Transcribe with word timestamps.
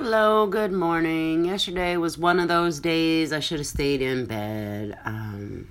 Hello, 0.00 0.46
good 0.46 0.70
morning. 0.70 1.44
Yesterday 1.44 1.96
was 1.96 2.16
one 2.16 2.38
of 2.38 2.46
those 2.46 2.78
days 2.78 3.32
I 3.32 3.40
should 3.40 3.58
have 3.58 3.66
stayed 3.66 4.00
in 4.00 4.26
bed. 4.26 4.96
Um, 5.04 5.66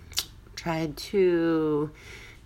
tried 0.54 0.98
to 0.98 1.92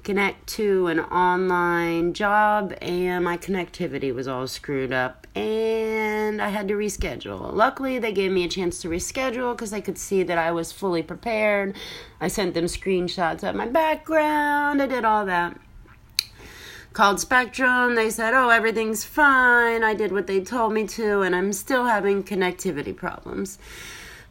connect 0.04 0.46
to 0.50 0.86
an 0.88 1.00
online 1.00 2.14
job, 2.14 2.76
and 2.84 3.26
my 3.26 3.36
connectivity 3.36 4.14
was 4.14 4.28
all 4.28 4.46
screwed 4.46 4.94
up, 4.94 5.26
and 5.36 6.40
I 6.40 6.50
had 6.50 6.68
to 6.68 6.76
reschedule. 6.76 7.52
Luckily, 7.52 7.98
they 7.98 8.12
gave 8.12 8.32
me 8.32 8.44
a 8.44 8.48
chance 8.48 8.80
to 8.84 8.88
reschedule 8.88 9.54
because 9.54 9.72
they 9.72 9.82
could 9.82 9.98
see 9.98 10.22
that 10.22 10.38
I 10.38 10.52
was 10.52 10.72
fully 10.72 11.02
prepared. 11.02 11.76
I 12.22 12.28
sent 12.28 12.54
them 12.54 12.66
screenshots 12.66 13.42
of 13.42 13.56
my 13.56 13.66
background, 13.66 14.84
I 14.84 14.86
did 14.86 15.04
all 15.04 15.26
that 15.26 15.60
called 16.94 17.20
Spectrum. 17.20 17.96
They 17.96 18.10
said, 18.10 18.34
oh, 18.34 18.50
everything's 18.50 19.04
fine. 19.04 19.84
I 19.84 19.94
did 19.94 20.12
what 20.12 20.28
they 20.28 20.42
told 20.42 20.74
me 20.74 20.86
to, 20.88 21.22
and 21.22 21.36
I'm 21.36 21.54
still 21.54 21.86
having 21.86 22.24
connectivity 22.24 22.96
problems. 22.96 23.60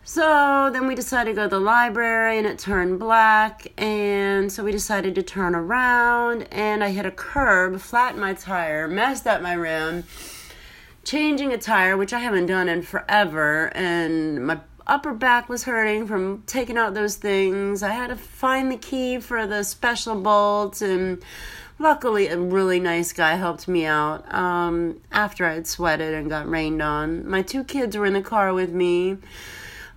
So 0.03 0.71
then 0.73 0.87
we 0.87 0.95
decided 0.95 1.31
to 1.31 1.37
go 1.37 1.43
to 1.45 1.49
the 1.49 1.61
library 1.61 2.39
and 2.39 2.47
it 2.47 2.59
turned 2.59 2.99
black. 2.99 3.71
And 3.79 4.51
so 4.51 4.65
we 4.65 4.73
decided 4.73 5.15
to 5.15 5.23
turn 5.23 5.55
around 5.55 6.49
and 6.51 6.83
I 6.83 6.91
hit 6.91 7.07
a 7.07 7.11
curb, 7.11 7.81
flattened 7.81 8.21
my 8.21 8.35
tire, 8.35 8.89
messed 8.89 9.27
up 9.27 9.41
my 9.43 9.53
rim, 9.53 10.05
changing 11.05 11.53
a 11.53 11.59
tire, 11.59 11.97
which 11.97 12.13
I 12.13 12.19
haven't 12.19 12.47
done 12.47 12.69
in 12.69 12.83
forever. 12.83 13.71
And 13.77 14.47
my 14.47 14.61
upper 14.87 15.15
back 15.15 15.49
was 15.49 15.65
hurting 15.65 16.07
from 16.07 16.43
taking 16.47 16.77
out 16.77 16.95
those 16.95 17.17
things. 17.17 17.83
I 17.83 17.91
had 17.91 18.09
to 18.09 18.17
find 18.17 18.71
the 18.71 18.77
key 18.77 19.19
for 19.19 19.47
the 19.47 19.63
special 19.63 20.21
bolts 20.21 20.83
and 20.83 21.23
luckily 21.81 22.29
a 22.29 22.39
really 22.39 22.79
nice 22.79 23.13
guy 23.13 23.35
helped 23.37 23.67
me 23.67 23.87
out 23.87 24.33
um, 24.35 25.01
after 25.11 25.47
i 25.47 25.55
had 25.55 25.67
sweated 25.67 26.13
and 26.13 26.29
got 26.29 26.49
rained 26.49 26.83
on 26.83 27.27
my 27.27 27.41
two 27.41 27.65
kids 27.65 27.97
were 27.97 28.05
in 28.05 28.13
the 28.13 28.21
car 28.21 28.53
with 28.53 28.71
me 28.71 29.17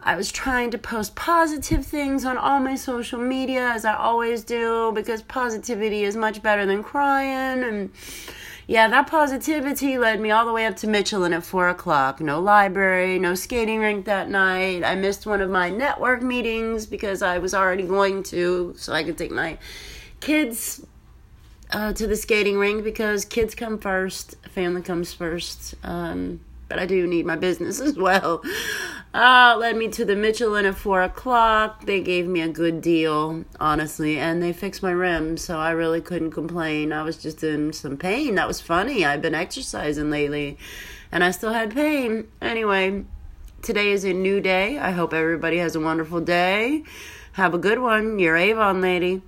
i 0.01 0.15
was 0.15 0.31
trying 0.31 0.71
to 0.71 0.77
post 0.77 1.13
positive 1.13 1.85
things 1.85 2.23
on 2.23 2.37
all 2.37 2.59
my 2.61 2.73
social 2.73 3.19
media 3.19 3.69
as 3.71 3.83
i 3.83 3.93
always 3.93 4.45
do 4.45 4.93
because 4.95 5.21
positivity 5.23 6.05
is 6.05 6.15
much 6.15 6.41
better 6.41 6.65
than 6.65 6.81
crying 6.81 7.61
and 7.63 7.91
yeah 8.67 8.87
that 8.87 9.07
positivity 9.07 9.97
led 9.97 10.19
me 10.19 10.31
all 10.31 10.45
the 10.45 10.53
way 10.53 10.65
up 10.65 10.75
to 10.75 10.87
michelin 10.87 11.33
at 11.33 11.43
four 11.43 11.69
o'clock 11.69 12.19
no 12.19 12.39
library 12.39 13.19
no 13.19 13.35
skating 13.35 13.79
rink 13.79 14.05
that 14.05 14.29
night 14.29 14.83
i 14.83 14.95
missed 14.95 15.25
one 15.25 15.41
of 15.41 15.49
my 15.49 15.69
network 15.69 16.21
meetings 16.21 16.85
because 16.85 17.21
i 17.21 17.37
was 17.37 17.53
already 17.53 17.83
going 17.83 18.23
to 18.23 18.73
so 18.77 18.93
i 18.93 19.03
could 19.03 19.17
take 19.17 19.31
my 19.31 19.57
kids 20.19 20.85
uh, 21.73 21.91
to 21.91 22.07
the 22.07 22.15
skating 22.15 22.57
rink 22.57 22.83
because 22.83 23.25
kids 23.25 23.55
come 23.55 23.77
first, 23.77 24.35
family 24.49 24.81
comes 24.81 25.11
first. 25.13 25.75
Um, 25.83 26.39
but 26.69 26.79
I 26.79 26.85
do 26.85 27.05
need 27.05 27.25
my 27.25 27.35
business 27.35 27.79
as 27.81 27.97
well. 27.97 28.41
Uh, 29.13 29.55
led 29.59 29.77
me 29.77 29.87
to 29.87 30.03
the 30.03 30.15
Michelin 30.15 30.65
at 30.65 30.75
four 30.75 31.03
o'clock. 31.03 31.85
They 31.85 32.01
gave 32.01 32.27
me 32.27 32.41
a 32.41 32.47
good 32.47 32.81
deal, 32.81 33.45
honestly, 33.59 34.17
and 34.17 34.41
they 34.41 34.53
fixed 34.53 34.81
my 34.81 34.91
rim, 34.91 35.37
so 35.37 35.59
I 35.59 35.69
really 35.71 36.01
couldn't 36.01 36.31
complain. 36.31 36.91
I 36.91 37.03
was 37.03 37.17
just 37.17 37.43
in 37.43 37.73
some 37.73 37.95
pain. 37.95 38.35
That 38.35 38.47
was 38.47 38.59
funny. 38.59 39.05
I've 39.05 39.21
been 39.21 39.35
exercising 39.35 40.09
lately, 40.09 40.57
and 41.11 41.23
I 41.23 41.31
still 41.31 41.53
had 41.53 41.75
pain. 41.75 42.27
Anyway, 42.41 43.05
today 43.61 43.91
is 43.91 44.03
a 44.03 44.13
new 44.13 44.41
day. 44.41 44.79
I 44.79 44.91
hope 44.91 45.13
everybody 45.13 45.57
has 45.57 45.75
a 45.75 45.79
wonderful 45.79 46.19
day. 46.19 46.83
Have 47.33 47.53
a 47.53 47.59
good 47.59 47.79
one. 47.79 48.19
Your 48.19 48.37
Avon 48.37 48.81
lady. 48.81 49.23